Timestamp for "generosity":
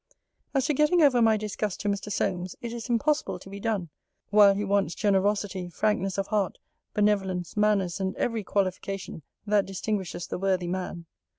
4.95-5.69